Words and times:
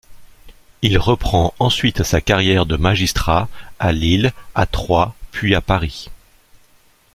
Il 0.81 0.97
reprend 0.97 1.53
ensuite 1.59 2.01
sa 2.01 2.21
carrière 2.21 2.65
de 2.65 2.75
magistrat 2.75 3.47
à 3.77 3.91
Lille, 3.91 4.33
à 4.55 4.65
Troyes 4.65 5.13
puis 5.31 5.53
à 5.53 5.61
Paris. 5.61 6.09